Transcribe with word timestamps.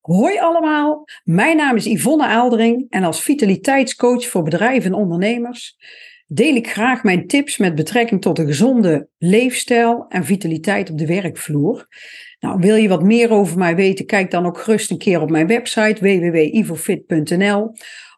Hoi 0.00 0.38
allemaal, 0.38 1.04
mijn 1.24 1.56
naam 1.56 1.76
is 1.76 1.84
Yvonne 1.84 2.26
Aaldering 2.26 2.86
en 2.88 3.04
als 3.04 3.22
vitaliteitscoach 3.22 4.26
voor 4.26 4.42
bedrijven 4.42 4.90
en 4.90 4.98
ondernemers 4.98 5.76
deel 6.32 6.54
ik 6.54 6.70
graag 6.70 7.02
mijn 7.02 7.26
tips 7.26 7.56
met 7.56 7.74
betrekking 7.74 8.20
tot 8.20 8.38
een 8.38 8.46
gezonde 8.46 9.08
leefstijl 9.18 10.04
en 10.08 10.24
vitaliteit 10.24 10.90
op 10.90 10.98
de 10.98 11.06
werkvloer. 11.06 11.86
Nou, 12.40 12.58
wil 12.60 12.76
je 12.76 12.88
wat 12.88 13.02
meer 13.02 13.30
over 13.30 13.58
mij 13.58 13.76
weten, 13.76 14.06
kijk 14.06 14.30
dan 14.30 14.46
ook 14.46 14.58
gerust 14.58 14.90
een 14.90 14.98
keer 14.98 15.20
op 15.20 15.30
mijn 15.30 15.46
website 15.46 16.00
www.ivofit.nl 16.00 17.72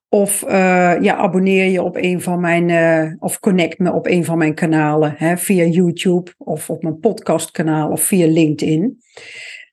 of 0.08 0.42
uh, 0.42 0.50
ja, 1.00 1.16
abonneer 1.16 1.64
je 1.64 1.82
op 1.82 1.96
een 1.96 2.20
van 2.20 2.40
mijn, 2.40 2.68
uh, 2.68 3.12
of 3.18 3.40
connect 3.40 3.78
me 3.78 3.92
op 3.92 4.06
een 4.06 4.24
van 4.24 4.38
mijn 4.38 4.54
kanalen, 4.54 5.14
hè, 5.16 5.36
via 5.36 5.64
YouTube 5.64 6.30
of 6.38 6.70
op 6.70 6.82
mijn 6.82 6.98
podcastkanaal 6.98 7.90
of 7.90 8.02
via 8.02 8.26
LinkedIn. 8.26 8.98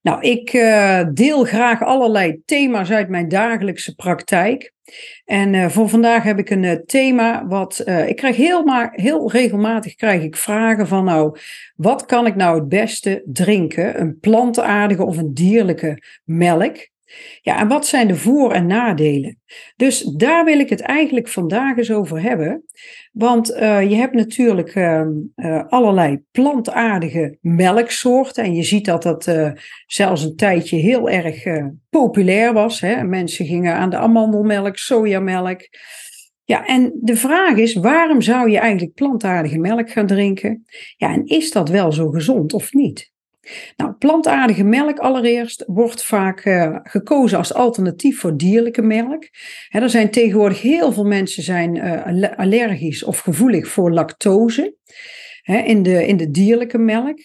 Nou, 0.02 0.21
ik 0.21 0.54
uh, 0.54 1.02
deel 1.13 1.43
graag 1.43 1.84
allerlei 1.84 2.41
thema's 2.45 2.91
uit 2.91 3.09
mijn 3.09 3.27
dagelijkse 3.27 3.95
praktijk. 3.95 4.73
En 5.25 5.53
uh, 5.53 5.70
voor 5.70 5.89
vandaag 5.89 6.23
heb 6.23 6.39
ik 6.39 6.49
een 6.49 6.63
uh, 6.63 6.72
thema 6.72 7.48
wat 7.48 7.84
ik 8.05 8.16
krijg 8.16 8.35
heel, 8.35 8.63
maar, 8.63 8.91
heel 8.91 9.31
regelmatig 9.31 9.95
krijg 9.95 10.23
ik 10.23 10.35
vragen 10.35 10.88
van 10.88 11.05
nou, 11.05 11.38
wat 11.75 12.05
kan 12.05 12.25
ik 12.25 12.35
nou 12.35 12.59
het 12.59 12.70
beste 12.70 13.23
drinken? 13.25 14.02
Een 14.02 14.20
plantaardige 14.20 15.05
of 15.05 15.17
een 15.17 15.34
dierlijke 15.34 16.03
melk? 16.23 16.88
Ja, 17.41 17.59
en 17.59 17.68
wat 17.68 17.88
zijn 17.88 18.08
de 18.08 18.16
voor- 18.16 18.54
en 18.54 18.68
nadelen? 18.68 19.40
Dus 19.76 20.02
daar 20.04 20.45
wil 20.45 20.59
ik 20.59 20.70
het 20.70 20.81
eigenlijk 20.81 21.27
vandaag 21.27 21.77
eens 21.77 21.91
over 21.91 22.22
hebben. 22.22 22.63
Want 23.12 23.52
uh, 23.52 23.90
je 23.90 23.95
hebt 23.95 24.13
natuurlijk 24.13 24.76
uh, 24.76 25.02
uh, 25.36 25.64
allerlei 25.67 26.23
plantaardige 26.31 27.38
melksoorten. 27.41 28.44
En 28.44 28.55
je 28.55 28.64
ziet 28.64 28.86
dat 28.86 29.03
dat 29.03 29.52
zelfs 29.86 30.23
een 30.23 30.36
tijdje 30.36 30.77
heel 30.77 31.09
erg 31.09 31.44
populair 31.90 32.53
was. 32.53 32.81
Hè? 32.81 33.03
Mensen 33.03 33.45
gingen 33.45 33.73
aan 33.73 33.89
de 33.89 33.98
amandelmelk, 33.98 34.78
sojamelk. 34.78 35.67
Ja, 36.44 36.66
en 36.66 36.92
de 37.02 37.16
vraag 37.16 37.58
is, 37.58 37.73
waarom 37.73 38.22
zou 38.22 38.50
je 38.50 38.59
eigenlijk 38.59 38.94
plantaardige 38.94 39.58
melk 39.58 39.92
gaan 39.92 40.08
drinken? 40.08 40.66
Ja, 40.98 41.14
en 41.14 41.26
is 41.26 41.52
dat 41.52 41.70
wel 41.70 41.92
zo 41.92 42.09
gezond 42.09 42.53
of 42.53 42.73
niet? 42.73 43.11
Nou, 43.75 43.94
plantaardige 43.94 44.64
melk 44.64 45.00
allereerst 45.00 45.64
wordt 45.67 46.03
vaak 46.03 46.45
uh, 46.45 46.80
gekozen 46.83 47.38
als 47.38 47.53
alternatief 47.53 48.19
voor 48.19 48.38
dierlijke 48.38 48.81
melk. 48.81 49.28
Er 49.69 49.89
zijn 49.89 50.11
tegenwoordig 50.11 50.61
heel 50.61 50.92
veel 50.92 51.05
mensen 51.05 51.44
zijn 51.44 51.75
uh, 51.75 52.38
allergisch 52.38 53.03
of 53.03 53.20
gevoelig 53.20 53.67
voor 53.67 53.92
lactose 53.92 54.75
in, 55.44 55.83
de, 55.83 56.08
in 56.08 56.17
de 56.17 56.31
dierlijke 56.31 56.77
melk. 56.77 57.17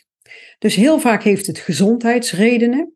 Dus 0.59 0.75
heel 0.75 0.99
vaak 0.99 1.23
heeft 1.23 1.47
het 1.47 1.59
gezondheidsredenen. 1.59 2.93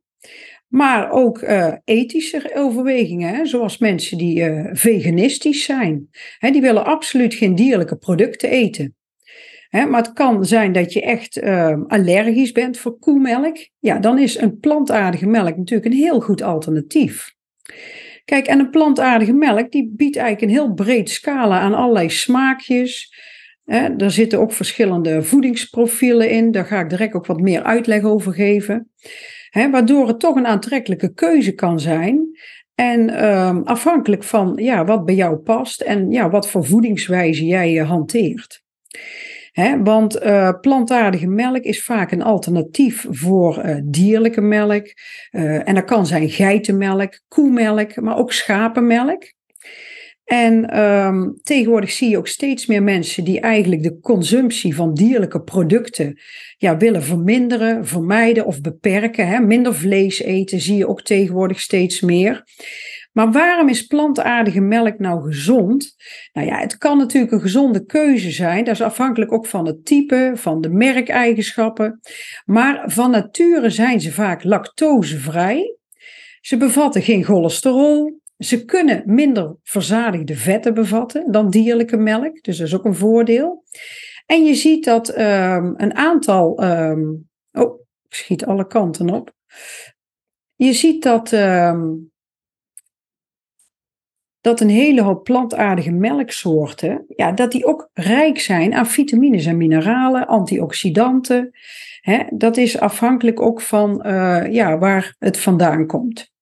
Maar 0.68 1.10
ook 1.10 1.42
uh, 1.42 1.72
ethische 1.84 2.50
overwegingen, 2.54 3.34
hè, 3.34 3.46
zoals 3.46 3.78
mensen 3.78 4.18
die 4.18 4.44
veganistisch 4.72 5.64
zijn. 5.64 6.08
Die 6.38 6.60
willen 6.60 6.84
absoluut 6.84 7.34
geen 7.34 7.54
dierlijke 7.54 7.96
producten 7.96 8.50
eten 8.50 8.97
maar 9.70 10.02
het 10.02 10.12
kan 10.12 10.44
zijn 10.44 10.72
dat 10.72 10.92
je 10.92 11.02
echt 11.02 11.42
uh, 11.42 11.76
allergisch 11.86 12.52
bent 12.52 12.78
voor 12.78 12.98
koemelk. 12.98 13.56
Ja, 13.78 13.98
dan 13.98 14.18
is 14.18 14.38
een 14.38 14.58
plantaardige 14.58 15.26
melk 15.26 15.56
natuurlijk 15.56 15.92
een 15.92 15.98
heel 15.98 16.20
goed 16.20 16.42
alternatief. 16.42 17.34
Kijk, 18.24 18.46
en 18.46 18.58
een 18.58 18.70
plantaardige 18.70 19.32
melk 19.32 19.70
die 19.70 19.92
biedt 19.96 20.16
eigenlijk 20.16 20.52
een 20.52 20.58
heel 20.58 20.74
breed 20.74 21.10
scala 21.10 21.60
aan 21.60 21.74
allerlei 21.74 22.10
smaakjes. 22.10 23.14
He, 23.64 23.96
er 23.96 24.10
zitten 24.10 24.38
ook 24.38 24.52
verschillende 24.52 25.22
voedingsprofielen 25.22 26.30
in. 26.30 26.50
Daar 26.50 26.64
ga 26.64 26.80
ik 26.80 26.90
direct 26.90 27.14
ook 27.14 27.26
wat 27.26 27.40
meer 27.40 27.62
uitleg 27.62 28.02
over 28.02 28.32
geven. 28.32 28.90
Waardoor 29.50 30.08
het 30.08 30.20
toch 30.20 30.36
een 30.36 30.46
aantrekkelijke 30.46 31.14
keuze 31.14 31.52
kan 31.52 31.80
zijn. 31.80 32.38
En 32.74 33.26
um, 33.28 33.62
afhankelijk 33.62 34.22
van 34.22 34.52
ja, 34.56 34.84
wat 34.84 35.04
bij 35.04 35.14
jou 35.14 35.36
past 35.36 35.80
en 35.80 36.10
ja, 36.10 36.30
wat 36.30 36.48
voor 36.48 36.64
voedingswijze 36.64 37.44
jij 37.44 37.72
uh, 37.72 37.88
hanteert 37.88 38.62
want 39.82 40.22
uh, 40.22 40.50
plantaardige 40.60 41.26
melk 41.26 41.62
is 41.62 41.84
vaak 41.84 42.12
een 42.12 42.22
alternatief 42.22 43.06
voor 43.10 43.64
uh, 43.64 43.76
dierlijke 43.84 44.40
melk. 44.40 44.86
Uh, 45.30 45.68
en 45.68 45.74
dat 45.74 45.84
kan 45.84 46.06
zijn 46.06 46.30
geitenmelk, 46.30 47.20
koemelk, 47.28 48.00
maar 48.00 48.16
ook 48.16 48.32
schapenmelk. 48.32 49.36
En 50.24 50.80
um, 50.80 51.38
tegenwoordig 51.42 51.90
zie 51.90 52.10
je 52.10 52.18
ook 52.18 52.28
steeds 52.28 52.66
meer 52.66 52.82
mensen 52.82 53.24
die 53.24 53.40
eigenlijk 53.40 53.82
de 53.82 54.00
consumptie 54.00 54.74
van 54.74 54.94
dierlijke 54.94 55.42
producten 55.42 56.20
ja, 56.56 56.76
willen 56.76 57.02
verminderen, 57.02 57.86
vermijden 57.86 58.46
of 58.46 58.60
beperken. 58.60 59.28
Hè. 59.28 59.40
Minder 59.40 59.74
vlees 59.74 60.22
eten 60.22 60.60
zie 60.60 60.76
je 60.76 60.88
ook 60.88 61.02
tegenwoordig 61.02 61.60
steeds 61.60 62.00
meer. 62.00 62.44
Maar 63.12 63.32
waarom 63.32 63.68
is 63.68 63.86
plantaardige 63.86 64.60
melk 64.60 64.98
nou 64.98 65.22
gezond? 65.22 65.94
Nou 66.32 66.46
ja, 66.46 66.58
het 66.58 66.78
kan 66.78 66.98
natuurlijk 66.98 67.32
een 67.32 67.40
gezonde 67.40 67.84
keuze 67.84 68.30
zijn. 68.30 68.64
Dat 68.64 68.74
is 68.74 68.82
afhankelijk 68.82 69.32
ook 69.32 69.46
van 69.46 69.66
het 69.66 69.84
type, 69.84 70.32
van 70.34 70.60
de 70.60 70.68
merkeigenschappen. 70.68 72.00
Maar 72.44 72.82
van 72.86 73.10
nature 73.10 73.70
zijn 73.70 74.00
ze 74.00 74.12
vaak 74.12 74.44
lactosevrij. 74.44 75.76
Ze 76.40 76.56
bevatten 76.56 77.02
geen 77.02 77.24
cholesterol. 77.24 78.20
Ze 78.38 78.64
kunnen 78.64 79.02
minder 79.06 79.56
verzadigde 79.62 80.34
vetten 80.34 80.74
bevatten 80.74 81.32
dan 81.32 81.50
dierlijke 81.50 81.96
melk. 81.96 82.42
Dus 82.42 82.58
dat 82.58 82.66
is 82.66 82.74
ook 82.74 82.84
een 82.84 82.94
voordeel. 82.94 83.64
En 84.26 84.44
je 84.44 84.54
ziet 84.54 84.84
dat 84.84 85.18
um, 85.18 85.74
een 85.76 85.94
aantal. 85.94 86.64
Um, 86.64 87.28
oh, 87.52 87.80
ik 88.08 88.14
schiet 88.14 88.44
alle 88.44 88.66
kanten 88.66 89.10
op. 89.10 89.32
Je 90.54 90.72
ziet 90.72 91.02
dat 91.02 91.32
um, 91.32 92.10
dat 94.48 94.60
een 94.60 94.68
hele 94.68 95.02
hoop 95.02 95.24
plantaardige 95.24 95.90
melksoorten, 95.90 97.04
ja, 97.16 97.32
dat 97.32 97.52
die 97.52 97.66
ook 97.66 97.90
rijk 97.92 98.40
zijn 98.40 98.74
aan 98.74 98.86
vitamines 98.86 99.46
en 99.46 99.56
mineralen, 99.56 100.26
antioxidanten. 100.26 101.50
Hè, 102.00 102.22
dat 102.30 102.56
is 102.56 102.80
afhankelijk 102.80 103.40
ook 103.40 103.60
van 103.60 104.02
uh, 104.06 104.52
ja, 104.52 104.78
waar 104.78 105.14
het 105.18 105.38
vandaan 105.38 105.86
komt. 105.86 106.32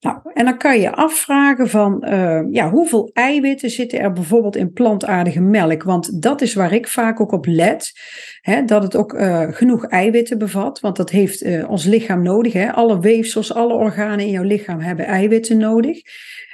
Nou, 0.00 0.18
en 0.34 0.44
dan 0.44 0.58
kan 0.58 0.80
je 0.80 0.92
afvragen 0.92 1.68
van 1.68 2.04
uh, 2.08 2.40
ja, 2.50 2.70
hoeveel 2.70 3.10
eiwitten 3.12 3.70
zitten 3.70 4.00
er 4.00 4.12
bijvoorbeeld 4.12 4.56
in 4.56 4.72
plantaardige 4.72 5.40
melk? 5.40 5.82
Want 5.82 6.22
dat 6.22 6.40
is 6.40 6.54
waar 6.54 6.72
ik 6.72 6.88
vaak 6.88 7.20
ook 7.20 7.32
op 7.32 7.46
let. 7.46 7.92
Hè, 8.40 8.64
dat 8.64 8.82
het 8.82 8.96
ook 8.96 9.12
uh, 9.12 9.46
genoeg 9.50 9.86
eiwitten 9.86 10.38
bevat. 10.38 10.80
Want 10.80 10.96
dat 10.96 11.10
heeft 11.10 11.42
uh, 11.42 11.70
ons 11.70 11.84
lichaam 11.84 12.22
nodig. 12.22 12.52
Hè. 12.52 12.72
Alle 12.72 13.00
weefsels, 13.00 13.54
alle 13.54 13.74
organen 13.74 14.24
in 14.26 14.30
jouw 14.30 14.42
lichaam 14.42 14.80
hebben 14.80 15.06
eiwitten 15.06 15.58
nodig. 15.58 16.00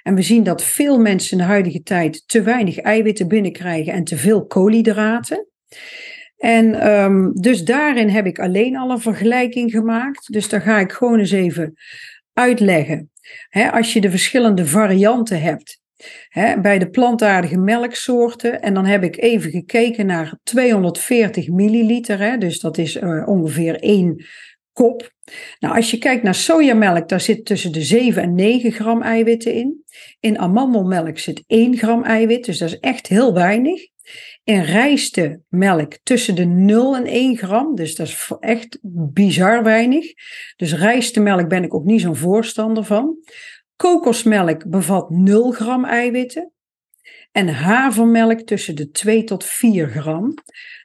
En 0.02 0.14
we 0.14 0.22
zien 0.22 0.42
dat 0.42 0.62
veel 0.62 0.98
mensen 0.98 1.38
in 1.38 1.44
de 1.44 1.50
huidige 1.50 1.82
tijd 1.82 2.22
te 2.26 2.42
weinig 2.42 2.78
eiwitten 2.78 3.28
binnenkrijgen 3.28 3.92
en 3.92 4.04
te 4.04 4.16
veel 4.16 4.46
koolhydraten. 4.46 5.48
En 6.36 6.94
um, 6.94 7.32
dus 7.34 7.64
daarin 7.64 8.08
heb 8.08 8.26
ik 8.26 8.38
alleen 8.38 8.76
al 8.76 8.90
een 8.90 9.00
vergelijking 9.00 9.70
gemaakt. 9.70 10.32
Dus 10.32 10.48
daar 10.48 10.60
ga 10.60 10.78
ik 10.78 10.92
gewoon 10.92 11.18
eens 11.18 11.30
even 11.30 11.74
uitleggen. 12.34 13.10
als 13.70 13.92
je 13.92 14.00
de 14.00 14.10
verschillende 14.10 14.66
varianten 14.66 15.40
hebt 15.40 15.82
bij 16.62 16.78
de 16.78 16.90
plantaardige 16.90 17.58
melksoorten, 17.58 18.62
en 18.62 18.74
dan 18.74 18.86
heb 18.86 19.02
ik 19.02 19.16
even 19.16 19.50
gekeken 19.50 20.06
naar 20.06 20.38
240 20.42 21.48
milliliter, 21.48 22.38
dus 22.38 22.60
dat 22.60 22.78
is 22.78 22.96
uh, 22.96 23.28
ongeveer 23.28 23.80
één 23.80 24.24
kop. 24.72 25.12
Nou, 25.58 25.76
als 25.76 25.90
je 25.90 25.98
kijkt 25.98 26.22
naar 26.22 26.34
sojamelk, 26.34 27.08
daar 27.08 27.20
zit 27.20 27.44
tussen 27.44 27.72
de 27.72 27.82
7 27.82 28.22
en 28.22 28.34
9 28.34 28.72
gram 28.72 29.02
eiwitten 29.02 29.52
in. 29.52 29.84
In 30.20 30.38
amandelmelk 30.38 31.18
zit 31.18 31.44
1 31.46 31.76
gram 31.76 32.04
eiwit, 32.04 32.44
dus 32.44 32.58
dat 32.58 32.68
is 32.68 32.78
echt 32.78 33.06
heel 33.06 33.34
weinig. 33.34 33.82
In 34.44 34.60
rijstemelk 34.60 35.98
tussen 36.02 36.34
de 36.34 36.44
0 36.44 36.96
en 36.96 37.06
1 37.06 37.36
gram, 37.36 37.74
dus 37.74 37.94
dat 37.94 38.06
is 38.06 38.32
echt 38.40 38.78
bizar 39.12 39.62
weinig. 39.62 40.12
Dus 40.56 40.74
rijstemelk 40.74 41.48
ben 41.48 41.64
ik 41.64 41.74
ook 41.74 41.84
niet 41.84 42.00
zo'n 42.00 42.16
voorstander 42.16 42.84
van. 42.84 43.16
Kokosmelk 43.76 44.70
bevat 44.70 45.10
0 45.10 45.50
gram 45.50 45.84
eiwitten. 45.84 46.52
En 47.32 47.48
havermelk 47.48 48.40
tussen 48.40 48.76
de 48.76 48.90
2 48.90 49.24
tot 49.24 49.44
4 49.44 49.88
gram. 49.88 50.34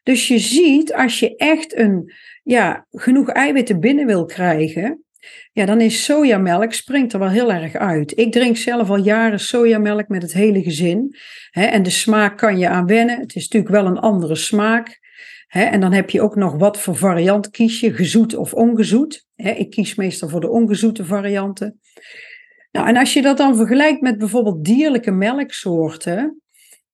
Dus 0.03 0.27
je 0.27 0.39
ziet, 0.39 0.93
als 0.93 1.19
je 1.19 1.35
echt 1.35 1.77
een 1.77 2.13
ja, 2.43 2.87
genoeg 2.91 3.29
eiwitten 3.29 3.79
binnen 3.79 4.05
wil 4.05 4.25
krijgen, 4.25 5.03
ja, 5.51 5.65
dan 5.65 5.81
is 5.81 6.03
sojamelk 6.03 6.73
springt 6.73 7.13
er 7.13 7.19
wel 7.19 7.29
heel 7.29 7.51
erg 7.51 7.75
uit. 7.75 8.17
Ik 8.17 8.31
drink 8.31 8.57
zelf 8.57 8.89
al 8.89 8.97
jaren 8.97 9.39
sojamelk 9.39 10.07
met 10.07 10.21
het 10.21 10.33
hele 10.33 10.63
gezin. 10.63 11.15
Hè, 11.49 11.65
en 11.65 11.83
de 11.83 11.89
smaak 11.89 12.37
kan 12.37 12.57
je 12.57 12.69
aan 12.69 12.85
wennen. 12.85 13.19
Het 13.19 13.35
is 13.35 13.47
natuurlijk 13.47 13.71
wel 13.71 13.85
een 13.85 13.99
andere 13.99 14.35
smaak. 14.35 14.99
Hè, 15.47 15.63
en 15.63 15.79
dan 15.79 15.91
heb 15.91 16.09
je 16.09 16.21
ook 16.21 16.35
nog 16.35 16.55
wat 16.55 16.79
voor 16.79 16.95
variant 16.95 17.49
kies 17.49 17.79
je, 17.79 17.93
gezoet 17.93 18.35
of 18.35 18.53
ongezoet. 18.53 19.27
Hè, 19.35 19.51
ik 19.51 19.69
kies 19.69 19.95
meestal 19.95 20.29
voor 20.29 20.41
de 20.41 20.49
ongezoete 20.49 21.05
varianten. 21.05 21.79
Nou, 22.71 22.87
en 22.87 22.97
als 22.97 23.13
je 23.13 23.21
dat 23.21 23.37
dan 23.37 23.55
vergelijkt 23.55 24.01
met 24.01 24.17
bijvoorbeeld 24.17 24.65
dierlijke 24.65 25.11
melksoorten, 25.11 26.41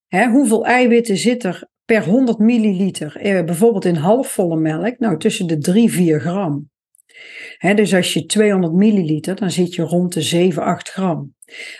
hè, 0.07 0.27
hoeveel 0.27 0.65
eiwitten 0.65 1.17
zit 1.17 1.43
er 1.43 1.67
per 1.85 2.03
100 2.03 2.39
milliliter, 2.39 3.17
eh, 3.17 3.43
bijvoorbeeld 3.43 3.85
in 3.85 3.95
halfvolle 3.95 4.57
melk, 4.57 4.99
nou 4.99 5.17
tussen 5.17 5.47
de 5.47 5.57
3, 5.57 5.91
4 5.91 6.19
gram. 6.19 6.69
Dus 7.75 7.93
als 7.93 8.13
je 8.13 8.25
200 8.25 8.73
milliliter, 8.73 9.35
dan 9.35 9.51
zit 9.51 9.75
je 9.75 9.81
rond 9.81 10.13
de 10.13 10.21
7, 10.21 10.63
8 10.63 10.89
gram. 10.89 11.35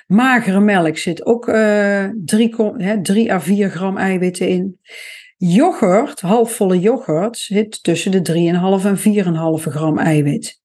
Magere 0.07 0.59
melk 0.59 0.97
zit 0.97 1.25
ook 1.25 1.47
uh, 1.47 2.09
3, 2.25 2.55
hè, 2.77 3.01
3 3.01 3.33
à 3.33 3.39
4 3.39 3.69
gram 3.69 3.97
eiwitten 3.97 4.47
in. 4.47 4.79
Yoghurt, 5.37 6.21
halfvolle 6.21 6.79
yoghurt, 6.79 7.37
zit 7.37 7.83
tussen 7.83 8.11
de 8.11 8.21
3,5 8.79 8.85
en 8.85 8.97
4,5 8.97 9.71
gram 9.71 9.99
eiwit. 9.99 10.61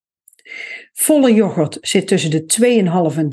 Volle 0.92 1.34
yoghurt 1.34 1.78
zit 1.80 2.06
tussen 2.06 2.30
de 2.30 2.44
2,5 3.12 3.18
en 3.18 3.28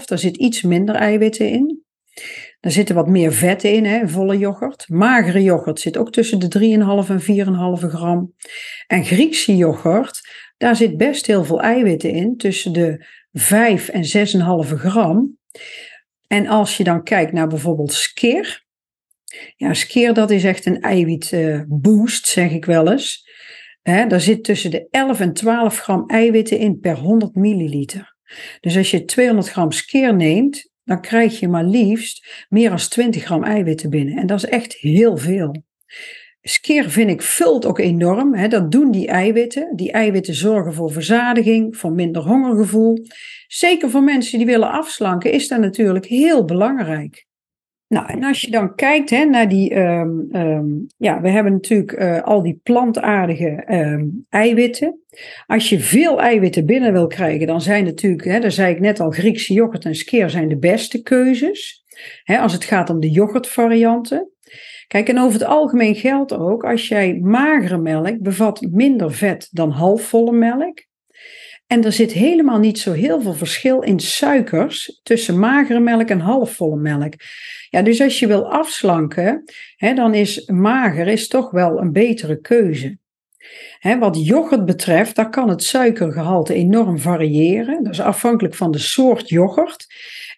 3,5. 0.00 0.04
Daar 0.04 0.18
zit 0.18 0.36
iets 0.36 0.62
minder 0.62 0.94
eiwitten 0.94 1.48
in. 1.48 1.82
Daar 2.60 2.72
zitten 2.72 2.94
wat 2.94 3.08
meer 3.08 3.32
vetten 3.32 3.72
in, 3.72 3.84
hè, 3.84 4.08
volle 4.08 4.38
yoghurt. 4.38 4.88
Magere 4.88 5.42
yoghurt 5.42 5.80
zit 5.80 5.96
ook 5.96 6.12
tussen 6.12 6.38
de 6.38 6.48
3,5 6.48 7.10
en 7.10 7.20
4,5 7.20 7.88
gram. 7.88 8.34
En 8.86 9.04
Griekse 9.04 9.56
yoghurt, 9.56 10.20
daar 10.56 10.76
zit 10.76 10.96
best 10.96 11.26
heel 11.26 11.44
veel 11.44 11.60
eiwitten 11.60 12.10
in, 12.10 12.36
tussen 12.36 12.72
de 12.72 13.06
5 13.32 13.88
en 13.88 14.04
6,5 14.66 14.74
gram. 14.74 15.38
En 16.26 16.46
als 16.46 16.76
je 16.76 16.84
dan 16.84 17.02
kijkt 17.02 17.32
naar 17.32 17.46
bijvoorbeeld 17.46 17.92
skyr. 17.92 18.62
Ja, 19.56 19.74
skyr 19.74 20.12
dat 20.12 20.30
is 20.30 20.44
echt 20.44 20.66
een 20.66 20.80
eiwitboost, 20.80 22.26
zeg 22.26 22.50
ik 22.50 22.64
wel 22.64 22.90
eens. 22.90 23.32
He, 23.82 24.06
daar 24.06 24.20
zit 24.20 24.44
tussen 24.44 24.70
de 24.70 24.86
11 24.90 25.20
en 25.20 25.32
12 25.32 25.78
gram 25.78 26.04
eiwitten 26.06 26.58
in 26.58 26.78
per 26.80 26.96
100 26.96 27.34
milliliter. 27.34 28.16
Dus 28.60 28.76
als 28.76 28.90
je 28.90 29.04
200 29.04 29.48
gram 29.48 29.72
skeer 29.72 30.14
neemt, 30.14 30.70
dan 30.84 31.00
krijg 31.00 31.40
je 31.40 31.48
maar 31.48 31.64
liefst 31.64 32.46
meer 32.48 32.68
dan 32.68 32.78
20 32.78 33.24
gram 33.24 33.44
eiwitten 33.44 33.90
binnen. 33.90 34.16
En 34.16 34.26
dat 34.26 34.38
is 34.38 34.44
echt 34.44 34.74
heel 34.74 35.16
veel. 35.16 35.64
Skeer 36.46 36.90
vind 36.90 37.10
ik 37.10 37.22
vult 37.22 37.66
ook 37.66 37.78
enorm. 37.78 38.34
Hè. 38.34 38.48
Dat 38.48 38.70
doen 38.72 38.90
die 38.90 39.06
eiwitten. 39.06 39.76
Die 39.76 39.92
eiwitten 39.92 40.34
zorgen 40.34 40.74
voor 40.74 40.92
verzadiging, 40.92 41.76
voor 41.76 41.92
minder 41.92 42.22
hongergevoel. 42.22 42.98
Zeker 43.46 43.90
voor 43.90 44.02
mensen 44.02 44.38
die 44.38 44.46
willen 44.46 44.70
afslanken 44.70 45.32
is 45.32 45.48
dat 45.48 45.60
natuurlijk 45.60 46.06
heel 46.06 46.44
belangrijk. 46.44 47.26
Nou, 47.88 48.06
en 48.06 48.24
als 48.24 48.40
je 48.40 48.50
dan 48.50 48.74
kijkt 48.74 49.10
hè, 49.10 49.24
naar 49.24 49.48
die, 49.48 49.74
um, 49.76 50.28
um, 50.32 50.86
ja, 50.96 51.20
we 51.20 51.28
hebben 51.28 51.52
natuurlijk 51.52 51.92
uh, 51.92 52.22
al 52.22 52.42
die 52.42 52.60
plantaardige 52.62 53.64
um, 53.68 54.26
eiwitten. 54.28 55.00
Als 55.46 55.68
je 55.68 55.80
veel 55.80 56.20
eiwitten 56.20 56.66
binnen 56.66 56.92
wil 56.92 57.06
krijgen, 57.06 57.46
dan 57.46 57.60
zijn 57.60 57.84
natuurlijk, 57.84 58.24
hè, 58.24 58.40
daar 58.40 58.52
zei 58.52 58.74
ik 58.74 58.80
net 58.80 59.00
al, 59.00 59.10
Griekse 59.10 59.52
yoghurt 59.52 59.84
en 59.84 59.94
skeer 59.94 60.30
zijn 60.30 60.48
de 60.48 60.58
beste 60.58 61.02
keuzes. 61.02 61.84
Hè, 62.22 62.38
als 62.38 62.52
het 62.52 62.64
gaat 62.64 62.90
om 62.90 63.00
de 63.00 63.10
yoghurtvarianten. 63.10 64.33
Kijk, 64.86 65.08
en 65.08 65.18
over 65.18 65.32
het 65.32 65.48
algemeen 65.48 65.94
geldt 65.94 66.32
ook, 66.32 66.64
als 66.64 66.88
jij 66.88 67.18
magere 67.22 67.78
melk 67.78 68.20
bevat 68.20 68.60
minder 68.70 69.12
vet 69.12 69.48
dan 69.50 69.70
halfvolle 69.70 70.32
melk. 70.32 70.84
En 71.66 71.84
er 71.84 71.92
zit 71.92 72.12
helemaal 72.12 72.58
niet 72.58 72.78
zo 72.78 72.92
heel 72.92 73.20
veel 73.20 73.34
verschil 73.34 73.80
in 73.80 74.00
suikers 74.00 75.00
tussen 75.02 75.38
magere 75.38 75.80
melk 75.80 76.08
en 76.08 76.20
halfvolle 76.20 76.76
melk. 76.76 77.14
Ja, 77.70 77.82
dus 77.82 78.00
als 78.00 78.18
je 78.18 78.26
wil 78.26 78.52
afslanken, 78.52 79.44
hè, 79.76 79.94
dan 79.94 80.14
is 80.14 80.46
mager 80.46 81.06
is 81.06 81.28
toch 81.28 81.50
wel 81.50 81.80
een 81.80 81.92
betere 81.92 82.40
keuze. 82.40 82.98
Wat 83.98 84.26
yoghurt 84.26 84.64
betreft, 84.64 85.16
daar 85.16 85.30
kan 85.30 85.48
het 85.48 85.62
suikergehalte 85.62 86.54
enorm 86.54 86.98
variëren. 86.98 87.82
Dat 87.82 87.92
is 87.92 88.00
afhankelijk 88.00 88.54
van 88.54 88.70
de 88.70 88.78
soort 88.78 89.28
yoghurt 89.28 89.86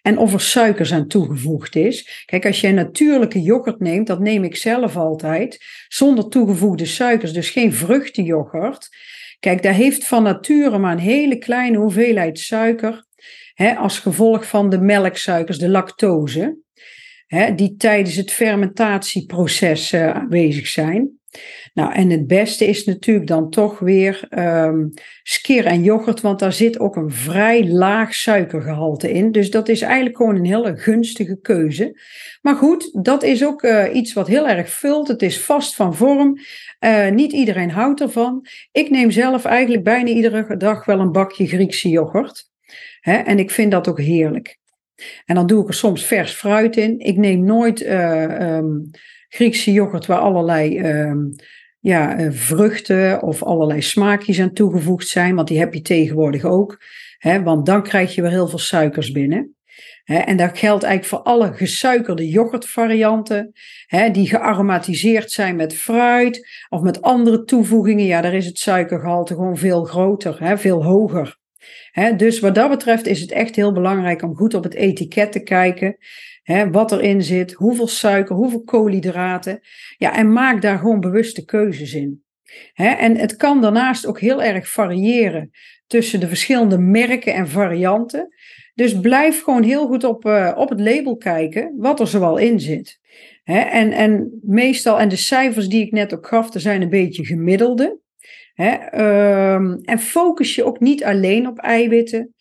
en 0.01 0.17
of 0.17 0.33
er 0.33 0.41
suikers 0.41 0.93
aan 0.93 1.07
toegevoegd 1.07 1.75
is. 1.75 2.23
Kijk, 2.25 2.45
als 2.45 2.61
je 2.61 2.71
natuurlijke 2.71 3.41
yoghurt 3.41 3.79
neemt, 3.79 4.07
dat 4.07 4.19
neem 4.19 4.43
ik 4.43 4.55
zelf 4.55 4.95
altijd, 4.95 5.65
zonder 5.87 6.29
toegevoegde 6.29 6.85
suikers, 6.85 7.33
dus 7.33 7.49
geen 7.49 7.73
vruchtenyoghurt. 7.73 8.89
Kijk, 9.39 9.63
daar 9.63 9.73
heeft 9.73 10.07
van 10.07 10.23
nature 10.23 10.77
maar 10.77 10.91
een 10.91 10.99
hele 10.99 11.37
kleine 11.37 11.77
hoeveelheid 11.77 12.39
suiker, 12.39 13.05
als 13.77 13.99
gevolg 13.99 14.47
van 14.47 14.69
de 14.69 14.79
melksuikers, 14.79 15.57
de 15.57 15.69
lactose 15.69 16.57
die 17.55 17.75
tijdens 17.75 18.15
het 18.15 18.31
fermentatieproces 18.31 19.93
uh, 19.93 20.09
aanwezig 20.09 20.67
zijn. 20.67 21.19
Nou, 21.77 21.93
en 21.93 22.09
het 22.09 22.27
beste 22.27 22.65
is 22.65 22.85
natuurlijk 22.85 23.27
dan 23.27 23.49
toch 23.49 23.79
weer 23.79 24.27
um, 24.29 24.93
en 25.43 25.83
yoghurt, 25.83 26.21
want 26.21 26.39
daar 26.39 26.53
zit 26.53 26.79
ook 26.79 26.95
een 26.95 27.11
vrij 27.11 27.67
laag 27.67 28.13
suikergehalte 28.13 29.11
in. 29.11 29.31
Dus 29.31 29.51
dat 29.51 29.69
is 29.69 29.81
eigenlijk 29.81 30.17
gewoon 30.17 30.35
een 30.35 30.45
hele 30.45 30.77
gunstige 30.77 31.39
keuze. 31.41 31.99
Maar 32.41 32.55
goed, 32.55 33.03
dat 33.03 33.23
is 33.23 33.45
ook 33.45 33.63
uh, 33.63 33.85
iets 33.93 34.13
wat 34.13 34.27
heel 34.27 34.47
erg 34.47 34.69
vult. 34.69 35.07
Het 35.07 35.21
is 35.21 35.41
vast 35.41 35.75
van 35.75 35.95
vorm. 35.95 36.37
Uh, 36.79 37.09
niet 37.09 37.31
iedereen 37.31 37.71
houdt 37.71 38.01
ervan. 38.01 38.45
Ik 38.71 38.89
neem 38.89 39.11
zelf 39.11 39.45
eigenlijk 39.45 39.83
bijna 39.83 40.09
iedere 40.09 40.57
dag 40.57 40.85
wel 40.85 40.99
een 40.99 41.11
bakje 41.11 41.47
Griekse 41.47 41.89
yoghurt. 41.89 42.49
Hè, 42.99 43.15
en 43.15 43.39
ik 43.39 43.51
vind 43.51 43.71
dat 43.71 43.87
ook 43.87 43.99
heerlijk. 43.99 44.57
En 45.25 45.35
dan 45.35 45.47
doe 45.47 45.61
ik 45.61 45.67
er 45.67 45.73
soms 45.73 46.05
vers 46.05 46.31
fruit 46.31 46.77
in. 46.77 46.99
Ik 46.99 47.17
neem 47.17 47.43
nooit 47.43 47.81
uh, 47.81 48.55
um, 48.57 48.89
Griekse 49.29 49.71
yoghurt 49.71 50.05
waar 50.05 50.19
allerlei 50.19 50.79
um, 50.79 51.35
ja, 51.87 52.19
uh, 52.19 52.31
vruchten 52.31 53.21
of 53.21 53.43
allerlei 53.43 53.81
smaakjes 53.81 54.39
aan 54.39 54.53
toegevoegd 54.53 55.07
zijn, 55.07 55.35
want 55.35 55.47
die 55.47 55.59
heb 55.59 55.73
je 55.73 55.81
tegenwoordig 55.81 56.43
ook. 56.43 56.81
Hè, 57.17 57.43
want 57.43 57.65
dan 57.65 57.83
krijg 57.83 58.15
je 58.15 58.21
weer 58.21 58.31
heel 58.31 58.47
veel 58.47 58.59
suikers 58.59 59.11
binnen. 59.11 59.55
Hè, 60.03 60.17
en 60.17 60.37
dat 60.37 60.57
geldt 60.57 60.83
eigenlijk 60.83 61.23
voor 61.23 61.33
alle 61.33 61.53
gesuikerde 61.53 62.29
yoghurtvarianten, 62.29 63.51
hè, 63.85 64.11
die 64.11 64.27
gearomatiseerd 64.27 65.31
zijn 65.31 65.55
met 65.55 65.73
fruit 65.73 66.47
of 66.69 66.81
met 66.81 67.01
andere 67.01 67.43
toevoegingen. 67.43 68.05
Ja, 68.05 68.21
daar 68.21 68.33
is 68.33 68.45
het 68.45 68.59
suikergehalte 68.59 69.33
gewoon 69.33 69.57
veel 69.57 69.83
groter, 69.83 70.39
hè, 70.39 70.57
veel 70.57 70.83
hoger 70.83 71.37
dus 72.17 72.39
wat 72.39 72.55
dat 72.55 72.69
betreft 72.69 73.05
is 73.05 73.21
het 73.21 73.31
echt 73.31 73.55
heel 73.55 73.71
belangrijk 73.71 74.21
om 74.21 74.35
goed 74.35 74.53
op 74.53 74.63
het 74.63 74.73
etiket 74.73 75.31
te 75.31 75.39
kijken. 75.39 75.97
Wat 76.71 76.91
erin 76.91 77.23
zit, 77.23 77.53
hoeveel 77.53 77.87
suiker, 77.87 78.35
hoeveel 78.35 78.63
koolhydraten. 78.63 79.59
Ja, 79.97 80.15
en 80.15 80.33
maak 80.33 80.61
daar 80.61 80.77
gewoon 80.77 80.99
bewuste 80.99 81.45
keuzes 81.45 81.93
in. 81.93 82.23
en 82.73 83.17
het 83.17 83.35
kan 83.35 83.61
daarnaast 83.61 84.05
ook 84.05 84.19
heel 84.19 84.43
erg 84.43 84.69
variëren 84.69 85.51
tussen 85.87 86.19
de 86.19 86.27
verschillende 86.27 86.77
merken 86.77 87.33
en 87.33 87.47
varianten. 87.47 88.27
Dus 88.73 88.99
blijf 88.99 89.43
gewoon 89.43 89.63
heel 89.63 89.87
goed 89.87 90.03
op, 90.03 90.25
uh, 90.25 90.53
op 90.55 90.69
het 90.69 90.79
label 90.79 91.17
kijken 91.17 91.73
wat 91.77 91.99
er 91.99 92.07
zoal 92.07 92.37
in 92.37 92.59
zit. 92.59 92.99
en, 93.43 93.91
en 93.91 94.39
meestal, 94.41 94.99
en 94.99 95.09
de 95.09 95.15
cijfers 95.15 95.67
die 95.67 95.85
ik 95.85 95.91
net 95.91 96.13
ook 96.13 96.27
gaf, 96.27 96.49
zijn 96.53 96.81
een 96.81 96.89
beetje 96.89 97.25
gemiddelde. 97.25 97.99
Um, 98.59 99.79
en 99.83 99.99
focus 99.99 100.55
je 100.55 100.63
ook 100.63 100.79
niet 100.79 101.03
alleen 101.03 101.47
op 101.47 101.57
eiwitten. 101.57 102.33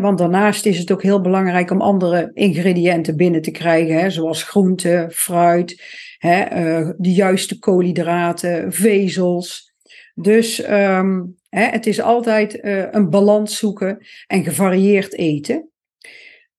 want 0.00 0.18
daarnaast 0.18 0.66
is 0.66 0.78
het 0.78 0.92
ook 0.92 1.02
heel 1.02 1.20
belangrijk 1.20 1.70
om 1.70 1.80
andere 1.80 2.30
ingrediënten 2.34 3.16
binnen 3.16 3.42
te 3.42 3.50
krijgen, 3.50 4.12
zoals 4.12 4.42
groenten, 4.42 5.10
fruit, 5.10 5.82
uh, 6.24 6.90
de 6.96 7.12
juiste 7.12 7.58
koolhydraten, 7.58 8.72
vezels. 8.72 9.72
Dus 10.14 10.70
um, 10.70 11.36
het 11.48 11.86
is 11.86 12.00
altijd 12.00 12.54
uh, 12.54 12.84
een 12.90 13.10
balans 13.10 13.58
zoeken 13.58 14.06
en 14.26 14.44
gevarieerd 14.44 15.14
eten. 15.14 15.68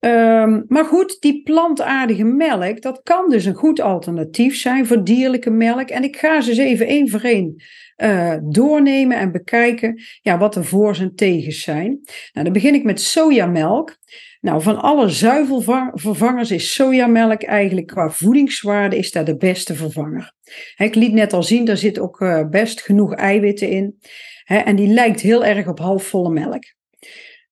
Um, 0.05 0.65
maar 0.67 0.85
goed, 0.85 1.17
die 1.19 1.43
plantaardige 1.43 2.23
melk, 2.23 2.81
dat 2.81 2.99
kan 3.03 3.29
dus 3.29 3.45
een 3.45 3.53
goed 3.53 3.81
alternatief 3.81 4.55
zijn 4.55 4.87
voor 4.87 5.03
dierlijke 5.03 5.49
melk. 5.49 5.89
En 5.89 6.03
ik 6.03 6.17
ga 6.17 6.41
ze 6.41 6.49
eens 6.49 6.59
even 6.59 6.87
één 6.87 7.09
voor 7.09 7.21
één 7.21 7.63
uh, 7.97 8.37
doornemen 8.43 9.17
en 9.17 9.31
bekijken 9.31 10.01
ja, 10.21 10.37
wat 10.37 10.53
de 10.53 10.63
voor's 10.63 10.99
en 10.99 11.15
tegens 11.15 11.61
zijn. 11.61 11.99
Nou, 12.33 12.45
dan 12.45 12.53
begin 12.53 12.73
ik 12.73 12.83
met 12.83 13.01
sojamelk. 13.01 13.97
Nou, 14.41 14.61
van 14.61 14.81
alle 14.81 15.09
zuivelvervangers 15.09 16.51
is 16.51 16.73
sojamelk 16.73 17.43
eigenlijk 17.43 17.87
qua 17.87 18.09
voedingswaarde 18.09 18.97
is 18.97 19.11
daar 19.11 19.25
de 19.25 19.37
beste 19.37 19.75
vervanger. 19.75 20.33
ik 20.77 20.95
liet 20.95 21.13
net 21.13 21.33
al 21.33 21.43
zien, 21.43 21.65
daar 21.65 21.77
zit 21.77 21.99
ook 21.99 22.19
uh, 22.19 22.49
best 22.49 22.81
genoeg 22.81 23.13
eiwitten 23.13 23.69
in. 23.69 23.99
en 24.45 24.75
die 24.75 24.87
lijkt 24.87 25.21
heel 25.21 25.45
erg 25.45 25.67
op 25.67 25.79
halfvolle 25.79 26.29
melk. 26.29 26.74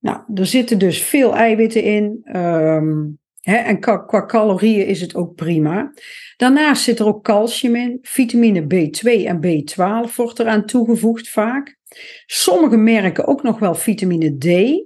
Nou, 0.04 0.20
er 0.34 0.46
zitten 0.46 0.80
dus 0.80 1.02
veel 1.02 1.36
eiwitten 1.36 1.84
in. 1.84 2.22
Um, 2.36 3.20
hè, 3.40 3.56
en 3.56 3.80
qua, 3.80 4.26
calorieën 4.26 4.86
is 4.86 5.02
het 5.02 5.16
ook 5.16 5.36
prima. 5.36 5.94
Daarnaast 6.38 6.84
zit 6.84 7.00
er 7.00 7.06
ook 7.06 7.24
calcium 7.24 7.76
in. 7.76 7.98
Vitamine 8.02 8.62
B2 8.62 9.26
en 9.26 9.40
B12 9.46 10.16
wordt 10.16 10.40
eraan 10.40 10.66
toegevoegd 10.66 11.30
vaak. 11.30 11.78
Sommige 12.26 12.78
merken 12.78 13.28
ook 13.28 13.44
nog 13.44 13.60
wel 13.60 13.76
vitamine 13.76 14.38
D. 14.38 14.82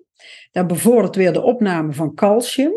Dat 0.52 0.68
bevordert 0.68 1.16
weer 1.16 1.34
de 1.34 1.42
opname 1.42 1.94
van 1.94 2.14
calcium. 2.14 2.74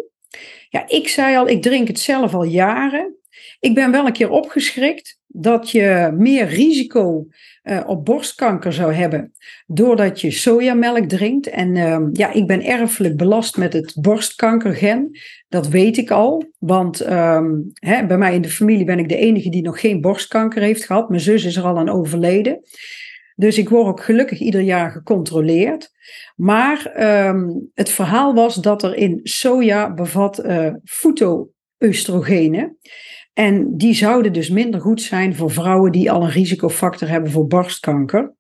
Ja, 0.69 0.89
ik 0.89 1.09
zei 1.09 1.37
al, 1.37 1.49
ik 1.49 1.63
drink 1.63 1.89
het 1.89 1.99
zelf 1.99 2.35
al 2.35 2.45
jaren. 2.45 3.20
Ik 3.61 3.75
ben 3.75 3.91
wel 3.91 4.07
een 4.07 4.13
keer 4.13 4.31
opgeschrikt 4.31 5.19
dat 5.27 5.71
je 5.71 6.15
meer 6.17 6.47
risico 6.47 7.27
uh, 7.63 7.81
op 7.87 8.05
borstkanker 8.05 8.73
zou 8.73 8.93
hebben 8.93 9.33
doordat 9.67 10.21
je 10.21 10.31
sojamelk 10.31 11.09
drinkt. 11.09 11.47
En 11.47 11.77
uh, 11.77 11.99
ja, 12.13 12.33
ik 12.33 12.47
ben 12.47 12.63
erfelijk 12.63 13.17
belast 13.17 13.57
met 13.57 13.73
het 13.73 13.97
borstkankergen. 14.01 15.19
Dat 15.49 15.69
weet 15.69 15.97
ik 15.97 16.11
al, 16.11 16.45
want 16.59 17.11
um, 17.11 17.71
hè, 17.75 18.07
bij 18.07 18.19
mij 18.19 18.35
in 18.35 18.43
de 18.43 18.49
familie 18.49 18.85
ben 18.85 18.99
ik 18.99 19.09
de 19.09 19.17
enige 19.17 19.51
die 19.51 19.63
nog 19.63 19.81
geen 19.81 20.01
borstkanker 20.01 20.63
heeft 20.63 20.85
gehad. 20.85 21.09
Mijn 21.09 21.21
zus 21.21 21.45
is 21.45 21.57
er 21.57 21.65
al 21.65 21.79
aan 21.79 21.89
overleden. 21.89 22.61
Dus 23.35 23.59
ik 23.59 23.69
word 23.69 23.87
ook 23.87 24.03
gelukkig 24.03 24.39
ieder 24.39 24.61
jaar 24.61 24.91
gecontroleerd. 24.91 25.91
Maar 26.37 26.87
ehm, 26.87 27.49
het 27.75 27.91
verhaal 27.91 28.35
was 28.35 28.55
dat 28.55 28.83
er 28.83 28.95
in 28.95 29.21
soja 29.23 29.95
bevat 29.95 30.45
uh, 30.45 30.75
En 33.41 33.77
die 33.77 33.95
zouden 33.95 34.33
dus 34.33 34.51
minder 34.51 34.81
goed 34.81 35.03
zijn 35.03 35.35
voor 35.35 35.51
vrouwen 35.51 35.93
die 35.93 36.11
al 36.11 36.23
een 36.23 36.31
risicofactor 36.31 37.09
hebben 37.09 37.31
voor 37.31 37.47
borstkanker. 37.47 38.35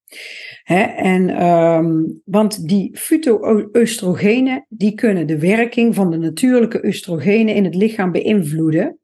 en, 0.97 1.47
um, 1.47 2.21
want 2.25 2.69
die 2.69 2.99
fytoöstrogenen 2.99 4.67
die 4.69 4.95
kunnen 4.95 5.27
de 5.27 5.39
werking 5.39 5.95
van 5.95 6.11
de 6.11 6.17
natuurlijke 6.17 6.87
oestrogenen 6.87 7.55
in 7.55 7.65
het 7.65 7.75
lichaam 7.75 8.13
beïnvloeden. 8.13 8.99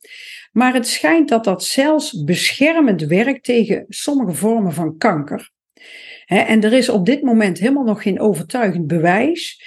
Maar 0.53 0.75
het 0.75 0.87
schijnt 0.87 1.29
dat 1.29 1.45
dat 1.45 1.65
zelfs 1.65 2.25
beschermend 2.25 3.03
werkt 3.03 3.45
tegen 3.45 3.85
sommige 3.89 4.33
vormen 4.33 4.73
van 4.73 4.97
kanker. 4.97 5.51
en 6.27 6.63
er 6.63 6.73
is 6.73 6.89
op 6.89 7.07
dit 7.07 7.23
moment 7.23 7.59
helemaal 7.59 7.85
nog 7.85 8.03
geen 8.03 8.21
overtuigend 8.21 8.87
bewijs 8.87 9.63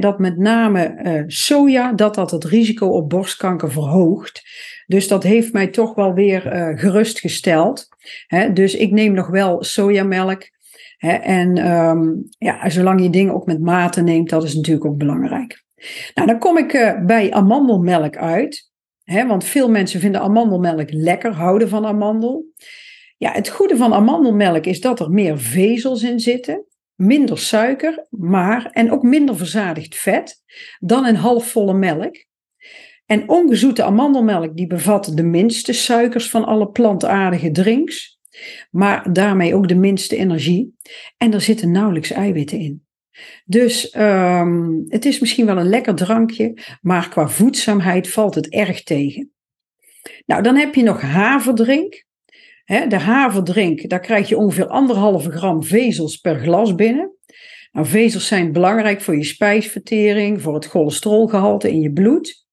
dat 0.00 0.18
met 0.18 0.38
name 0.38 1.00
uh, 1.02 1.22
soja 1.26 1.92
dat 1.92 2.14
dat 2.14 2.30
het 2.30 2.44
risico 2.44 2.86
op 2.86 3.08
borstkanker 3.08 3.72
verhoogt. 3.72 4.42
Dus 4.86 5.08
dat 5.08 5.22
heeft 5.22 5.52
mij 5.52 5.66
toch 5.66 5.94
wel 5.94 6.14
weer 6.14 6.54
uh, 6.54 6.78
gerustgesteld. 6.78 7.88
dus 8.52 8.74
ik 8.74 8.90
neem 8.90 9.12
nog 9.12 9.28
wel 9.28 9.64
sojamelk. 9.64 10.42
en 10.98 11.70
um, 11.70 12.24
ja, 12.38 12.70
zolang 12.70 13.02
je 13.02 13.10
dingen 13.10 13.34
ook 13.34 13.46
met 13.46 13.60
mate 13.60 14.02
neemt, 14.02 14.30
dat 14.30 14.44
is 14.44 14.54
natuurlijk 14.54 14.86
ook 14.86 14.96
belangrijk. 14.96 15.64
Nou, 16.14 16.28
dan 16.28 16.38
kom 16.38 16.58
ik 16.58 16.72
uh, 16.72 17.04
bij 17.04 17.32
amandelmelk 17.32 18.16
uit 18.16 18.74
want 19.06 19.44
veel 19.44 19.70
mensen 19.70 20.00
vinden 20.00 20.20
amandelmelk 20.20 20.90
lekker, 20.90 21.32
houden 21.32 21.68
van 21.68 21.86
amandel. 21.86 22.44
Ja, 23.16 23.32
het 23.32 23.48
goede 23.48 23.76
van 23.76 23.94
amandelmelk 23.94 24.66
is 24.66 24.80
dat 24.80 25.00
er 25.00 25.10
meer 25.10 25.38
vezels 25.38 26.02
in 26.02 26.20
zitten, 26.20 26.64
minder 26.94 27.38
suiker, 27.38 28.06
maar 28.10 28.70
en 28.70 28.92
ook 28.92 29.02
minder 29.02 29.36
verzadigd 29.36 29.96
vet 29.96 30.42
dan 30.78 31.06
in 31.06 31.14
halfvolle 31.14 31.74
melk. 31.74 32.24
En 33.06 33.28
ongezoete 33.28 33.82
amandelmelk 33.82 34.56
die 34.56 34.66
bevat 34.66 35.12
de 35.14 35.22
minste 35.22 35.72
suikers 35.72 36.30
van 36.30 36.44
alle 36.44 36.70
plantaardige 36.70 37.50
drinks, 37.50 38.18
maar 38.70 39.12
daarmee 39.12 39.54
ook 39.54 39.68
de 39.68 39.74
minste 39.74 40.16
energie. 40.16 40.76
En 41.16 41.32
er 41.32 41.40
zitten 41.40 41.70
nauwelijks 41.70 42.10
eiwitten 42.10 42.58
in. 42.58 42.84
Dus 43.44 43.94
um, 43.96 44.84
het 44.88 45.04
is 45.04 45.18
misschien 45.18 45.46
wel 45.46 45.58
een 45.58 45.68
lekker 45.68 45.94
drankje, 45.94 46.58
maar 46.80 47.08
qua 47.08 47.28
voedzaamheid 47.28 48.08
valt 48.08 48.34
het 48.34 48.48
erg 48.48 48.82
tegen. 48.82 49.30
Nou, 50.26 50.42
dan 50.42 50.56
heb 50.56 50.74
je 50.74 50.82
nog 50.82 51.00
haverdrink. 51.00 52.04
de 52.64 52.98
haverdrink, 52.98 53.88
daar 53.88 54.00
krijg 54.00 54.28
je 54.28 54.36
ongeveer 54.36 54.66
anderhalve 54.66 55.30
gram 55.30 55.64
vezels 55.64 56.16
per 56.16 56.38
glas 56.38 56.74
binnen. 56.74 57.14
Nou, 57.72 57.86
vezels 57.86 58.26
zijn 58.26 58.52
belangrijk 58.52 59.00
voor 59.00 59.16
je 59.16 59.24
spijsvertering, 59.24 60.42
voor 60.42 60.54
het 60.54 60.66
cholesterolgehalte 60.66 61.70
in 61.70 61.80
je 61.80 61.92
bloed. 61.92 62.44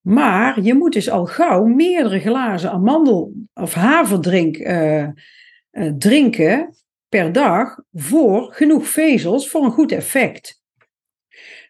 Maar 0.00 0.60
je 0.60 0.74
moet 0.74 0.92
dus 0.92 1.10
al 1.10 1.26
gauw 1.26 1.64
meerdere 1.64 2.20
glazen 2.20 2.70
amandel- 2.70 3.32
of 3.54 3.74
haverdrink 3.74 4.56
uh, 4.56 5.02
uh, 5.02 5.92
drinken 5.98 6.74
per 7.08 7.32
dag 7.32 7.78
voor 7.92 8.52
genoeg 8.52 8.86
vezels 8.86 9.48
voor 9.48 9.64
een 9.64 9.70
goed 9.70 9.92
effect. 9.92 10.60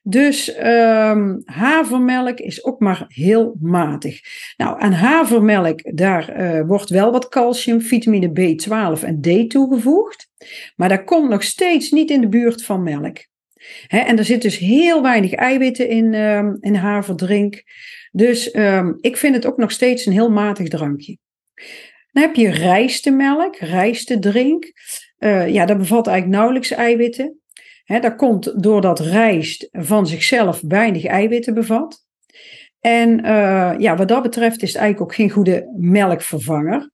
Dus 0.03 0.57
um, 0.59 1.43
havermelk 1.45 2.39
is 2.39 2.65
ook 2.65 2.81
maar 2.81 3.05
heel 3.09 3.57
matig. 3.61 4.21
Nou, 4.57 4.81
aan 4.81 4.93
havermelk, 4.93 5.97
daar 5.97 6.41
uh, 6.41 6.67
wordt 6.67 6.91
wel 6.91 7.13
wat 7.13 7.29
calcium, 7.29 7.81
vitamine 7.81 8.29
B12 8.29 9.05
en 9.05 9.21
D 9.21 9.51
toegevoegd. 9.51 10.29
Maar 10.77 10.89
dat 10.89 11.05
komt 11.05 11.29
nog 11.29 11.43
steeds 11.43 11.91
niet 11.91 12.11
in 12.11 12.21
de 12.21 12.29
buurt 12.29 12.65
van 12.65 12.83
melk. 12.83 13.17
en 13.89 14.19
er 14.19 14.25
zit 14.25 14.43
dus 14.43 14.59
heel 14.59 15.03
weinig 15.03 15.33
eiwitten 15.33 15.89
in, 15.89 16.15
um, 16.15 16.57
in 16.61 16.75
haverdrink. 16.75 17.63
Dus 18.11 18.55
um, 18.55 18.99
ik 19.01 19.17
vind 19.17 19.35
het 19.35 19.47
ook 19.47 19.57
nog 19.57 19.71
steeds 19.71 20.07
een 20.07 20.13
heel 20.13 20.31
matig 20.31 20.69
drankje. 20.69 21.19
Dan 22.13 22.23
heb 22.23 22.35
je 22.35 22.51
rijstemelk, 22.51 23.57
rijstedrink. 23.57 24.73
Uh, 25.19 25.49
ja, 25.49 25.67
dat 25.67 25.79
bevat 25.79 26.07
eigenlijk 26.07 26.37
nauwelijks 26.37 26.71
eiwitten. 26.71 27.41
He, 27.85 28.01
dat 28.01 28.17
komt 28.17 28.63
doordat 28.63 29.01
rijst 29.01 29.69
van 29.71 30.07
zichzelf 30.07 30.61
weinig 30.69 31.05
eiwitten 31.05 31.55
bevat. 31.55 32.05
En 32.81 33.27
uh, 33.27 33.75
ja, 33.79 33.97
wat 33.97 34.09
dat 34.09 34.23
betreft 34.23 34.63
is 34.63 34.73
het 34.73 34.81
eigenlijk 34.81 35.11
ook 35.11 35.17
geen 35.17 35.31
goede 35.31 35.75
melkvervanger. 35.79 36.91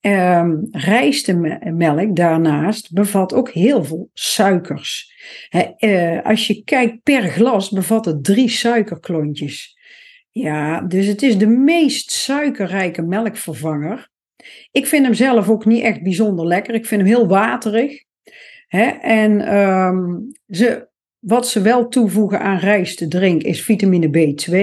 Um, 0.00 0.68
rijstemelk 0.70 2.16
daarnaast 2.16 2.92
bevat 2.92 3.34
ook 3.34 3.50
heel 3.50 3.84
veel 3.84 4.10
suikers. 4.12 5.12
uh, 5.78 6.22
als 6.22 6.46
je 6.46 6.64
kijkt 6.64 7.02
per 7.02 7.22
glas 7.22 7.70
bevat 7.70 8.04
het 8.04 8.24
drie 8.24 8.48
suikerklontjes. 8.48 9.78
Ja, 10.30 10.80
dus 10.80 11.06
het 11.06 11.22
is 11.22 11.38
de 11.38 11.46
meest 11.46 12.10
suikerrijke 12.10 13.02
melkvervanger. 13.02 14.10
Ik 14.70 14.86
vind 14.86 15.04
hem 15.04 15.14
zelf 15.14 15.48
ook 15.48 15.64
niet 15.64 15.82
echt 15.82 16.02
bijzonder 16.02 16.46
lekker. 16.46 16.74
Ik 16.74 16.86
vind 16.86 17.00
hem 17.00 17.10
heel 17.10 17.28
waterig. 17.28 18.04
Hè? 18.66 18.84
En 19.00 19.56
um, 19.58 20.32
ze, 20.46 20.88
wat 21.18 21.48
ze 21.48 21.62
wel 21.62 21.88
toevoegen 21.88 22.40
aan 22.40 22.58
rijst 22.58 22.98
te 22.98 23.08
drink 23.08 23.42
is 23.42 23.62
vitamine 23.62 24.08
B2. 24.08 24.54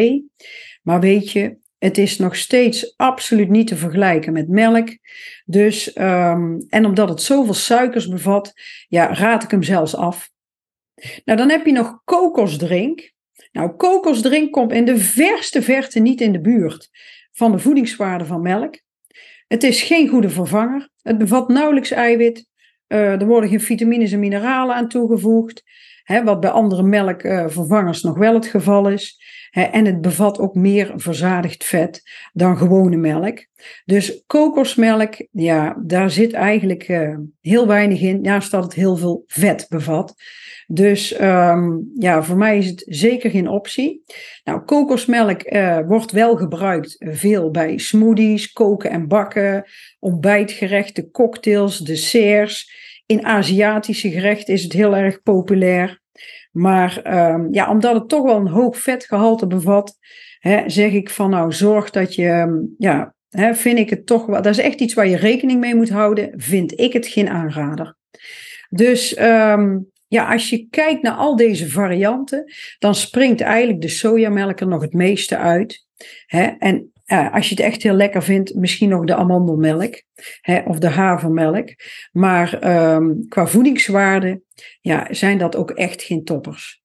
Maar 0.81 1.00
weet 1.00 1.31
je, 1.31 1.57
het 1.77 1.97
is 1.97 2.17
nog 2.17 2.36
steeds 2.36 2.97
absoluut 2.97 3.50
niet 3.50 3.67
te 3.67 3.75
vergelijken 3.75 4.33
met 4.33 4.47
melk. 4.47 4.97
Dus, 5.45 5.97
um, 5.97 6.65
en 6.69 6.86
omdat 6.86 7.09
het 7.09 7.21
zoveel 7.21 7.53
suikers 7.53 8.07
bevat, 8.07 8.53
ja, 8.88 9.13
raad 9.13 9.43
ik 9.43 9.51
hem 9.51 9.63
zelfs 9.63 9.95
af. 9.95 10.29
Nou, 11.25 11.38
dan 11.38 11.50
heb 11.50 11.65
je 11.65 11.71
nog 11.71 12.01
kokosdrink. 12.03 13.15
Nou, 13.51 13.75
kokosdrink 13.75 14.51
komt 14.51 14.72
in 14.72 14.86
de 14.86 14.98
verste 14.98 15.62
verte 15.62 16.00
niet 16.00 16.22
in 16.22 16.32
de 16.32 16.42
buurt 16.42 16.89
van 17.32 17.51
de 17.51 17.60
voedingswaarde 17.60 18.25
van 18.25 18.42
melk. 18.42 18.80
Het 19.48 19.63
is 19.63 19.82
geen 19.82 20.08
goede 20.08 20.30
vervanger. 20.30 20.89
Het 21.01 21.18
bevat 21.18 21.48
nauwelijks 21.48 21.92
eiwit. 21.92 22.48
Uh, 22.88 23.22
er 23.22 23.25
worden 23.25 23.50
geen 23.50 23.62
vitamines 23.62 24.12
en 24.12 24.20
mineralen 24.20 24.75
aan 24.75 24.88
toegevoegd. 24.88 25.63
Hè, 26.04 26.24
wat 26.24 26.39
bij 26.39 26.50
andere 26.50 26.84
melkvervangers 26.84 28.01
nog 28.01 28.18
wel 28.18 28.34
het 28.34 28.46
geval 28.46 28.89
is. 28.89 29.22
En 29.51 29.86
het 29.86 30.01
bevat 30.01 30.39
ook 30.39 30.56
meer 30.56 30.94
verzadigd 30.96 31.63
vet 31.63 32.01
dan 32.34 32.58
gewone 32.58 32.96
melk. 32.96 33.46
Dus 33.86 34.24
kokosmelk, 34.27 35.27
ja, 35.32 35.77
daar 35.86 36.12
zit 36.12 36.34
eigenlijk 36.34 36.88
uh, 36.88 37.18
heel 37.42 37.68
weinig 37.68 38.01
in. 38.01 38.22
Naast 38.22 38.51
dat 38.51 38.63
het 38.63 38.74
heel 38.74 38.98
veel 38.98 39.24
vet 39.27 39.66
bevat. 39.70 40.16
Dus 40.68 41.22
um, 41.22 41.92
ja, 41.96 42.24
voor 42.24 42.38
mij 42.38 42.58
is 42.58 42.68
het 42.68 42.84
zeker 42.86 43.30
geen 43.30 43.48
optie. 43.48 44.04
Nou, 44.44 44.62
kokosmelk 44.62 45.51
uh, 45.51 45.80
wordt 45.88 46.12
wel 46.12 46.36
gebruikt 46.36 46.96
veel 47.00 47.51
bij 47.51 47.77
smoothies, 47.77 48.51
koken 48.51 48.89
en 48.89 49.08
bakken, 49.08 49.66
ontbijtgerechten, 50.00 51.12
cocktails, 51.12 51.80
desserts. 51.80 52.86
In 53.06 53.25
Aziatische 53.25 54.12
gerechten 54.12 54.54
is 54.54 54.63
het 54.63 54.74
heel 54.74 54.96
erg 54.96 55.22
populair. 55.24 56.01
Maar 56.58 57.18
um, 57.34 57.48
ja, 57.52 57.70
omdat 57.70 57.94
het 57.94 58.10
toch 58.10 58.24
wel 58.24 58.36
een 58.36 58.48
hoog 58.48 58.78
vetgehalte 58.78 59.48
bevat, 59.48 59.98
hè, 60.40 60.70
zeg 60.70 60.92
ik 60.92 61.10
van 61.10 61.30
nou 61.30 61.54
zorg 61.54 61.90
dat 61.90 62.16
je, 62.16 62.30
um, 62.30 62.76
ja, 62.78 63.14
hè, 63.30 63.56
vind 63.56 63.80
ik 63.80 63.90
het 63.90 64.06
toch 64.06 64.26
wel, 64.26 64.42
dat 64.42 64.58
is 64.58 64.64
echt 64.64 64.80
iets 64.80 64.94
waar 64.94 65.08
je 65.08 65.18
rekening 65.18 65.60
mee 65.60 65.76
moet 65.76 65.90
houden, 65.90 66.34
vind 66.36 66.80
ik 66.80 66.94
het 66.94 67.08
geen 67.08 67.30
aanrader. 67.30 67.96
Dus 68.70 69.20
um, 69.20 69.92
ja, 70.08 70.32
als 70.34 70.50
je 70.50 70.68
kijkt 70.70 71.02
naar 71.02 71.16
al 71.16 71.36
deze 71.36 71.70
varianten, 71.70 72.54
dan 72.80 72.96
springt 72.96 73.42
eigenlijk 73.42 73.82
de 73.82 73.88
sojamelk 73.88 74.60
er 74.60 74.68
nog 74.68 74.82
het 74.82 74.94
meeste 74.94 75.38
uit. 75.38 75.86
Hè? 76.26 76.44
En 76.44 76.92
als 77.08 77.50
je 77.50 77.56
het 77.56 77.64
echt 77.64 77.84
heel 77.84 77.94
lekker 77.94 78.24
vindt, 78.24 78.56
misschien 78.56 78.90
nog 78.90 79.06
de 79.06 79.16
amandelmelk 79.16 80.02
hè, 80.42 80.60
of 80.60 80.80
de 80.80 80.90
havermelk. 80.90 81.70
Maar 82.12 82.78
um, 82.96 83.28
qua 83.28 83.48
voedingswaarde 83.48 84.42
ja, 84.82 85.08
zijn 85.14 85.38
dat 85.38 85.56
ook 85.56 85.72
echt 85.72 86.02
geen 86.04 86.24
toppers. 86.24 86.82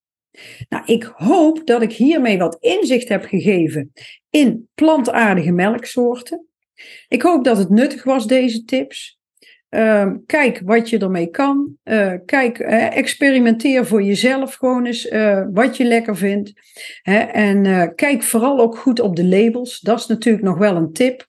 Nou, 0.69 0.85
ik 0.87 1.13
hoop 1.15 1.67
dat 1.67 1.83
ik 1.83 1.93
hiermee 1.93 2.39
wat 2.39 2.57
inzicht 2.61 3.09
heb 3.09 3.25
gegeven 3.25 3.93
in 4.31 4.69
plantaardige 4.75 5.53
melksoorten. 5.53 6.47
Ik 7.09 7.23
hoop 7.23 7.45
dat 7.45 7.59
het 7.59 7.71
nuttig 7.71 8.05
was, 8.05 8.27
deze 8.27 8.65
tips. 8.65 9.21
Uh, 9.75 10.11
kijk 10.27 10.61
wat 10.65 10.91
je 10.91 10.99
ermee 10.99 11.27
kan. 11.27 11.77
Uh, 11.85 12.15
kijk, 12.27 12.59
experimenteer 12.59 13.87
voor 13.87 14.03
jezelf 14.03 14.55
gewoon 14.55 14.87
eens 14.87 15.09
eh, 15.09 15.45
wat 15.53 15.77
je 15.77 15.85
lekker 15.85 16.17
vindt. 16.17 16.53
Hè? 17.03 17.19
En 17.19 17.95
kijk 17.95 18.23
vooral 18.23 18.59
ook 18.59 18.77
goed 18.77 19.01
op 19.01 19.17
de 19.17 19.25
labels. 19.25 19.81
Dat 19.81 19.99
is 19.99 20.07
natuurlijk 20.07 20.45
nog 20.45 20.59
wel 20.59 20.77
een 20.77 20.93
tip. 20.93 21.27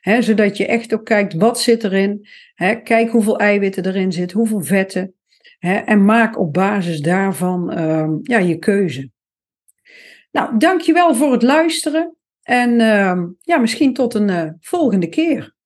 Hè? 0.00 0.22
Zodat 0.22 0.56
je 0.56 0.66
echt 0.66 0.94
ook 0.94 1.04
kijkt 1.04 1.34
wat 1.34 1.60
zit 1.60 1.84
erin. 1.84 2.28
Hè? 2.54 2.74
Kijk 2.74 3.10
hoeveel 3.10 3.38
eiwitten 3.38 3.86
erin 3.86 4.12
zit, 4.12 4.32
hoeveel 4.32 4.60
vetten. 4.60 5.14
Hè? 5.58 5.74
En 5.74 6.04
maak 6.04 6.38
op 6.38 6.52
basis 6.52 7.00
daarvan 7.00 7.72
ehm, 7.72 8.10
ja, 8.22 8.38
je 8.38 8.58
keuze. 8.58 9.10
Nou, 10.30 10.58
dankjewel 10.58 11.14
voor 11.14 11.32
het 11.32 11.42
luisteren. 11.42 12.14
En 12.42 12.80
ehm, 12.80 13.26
ja, 13.40 13.58
misschien 13.58 13.94
tot 13.94 14.14
een 14.14 14.56
volgende 14.60 15.08
keer. 15.08 15.58